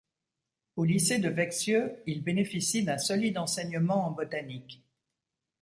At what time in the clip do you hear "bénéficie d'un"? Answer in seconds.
2.23-2.97